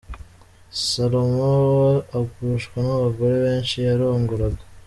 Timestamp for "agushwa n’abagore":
2.17-3.35